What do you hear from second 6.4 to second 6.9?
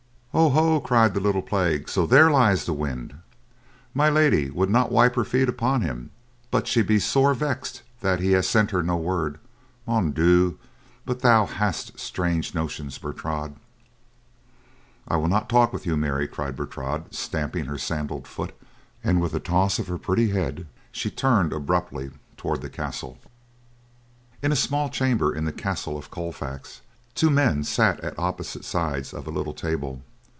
but she